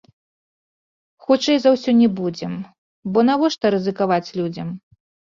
[1.25, 2.53] Хутчэй за ўсё, не будзем,
[3.17, 4.73] бо навошта рызыкаваць людзям.